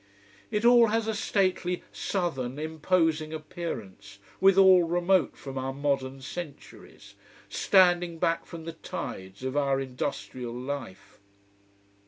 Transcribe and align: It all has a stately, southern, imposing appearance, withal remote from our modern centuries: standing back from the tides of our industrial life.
It 0.49 0.65
all 0.65 0.87
has 0.87 1.07
a 1.07 1.13
stately, 1.13 1.83
southern, 1.91 2.57
imposing 2.57 3.35
appearance, 3.35 4.17
withal 4.39 4.81
remote 4.81 5.37
from 5.37 5.59
our 5.59 5.75
modern 5.75 6.21
centuries: 6.21 7.13
standing 7.49 8.17
back 8.17 8.47
from 8.47 8.65
the 8.65 8.73
tides 8.73 9.43
of 9.43 9.55
our 9.55 9.79
industrial 9.79 10.55
life. 10.55 11.19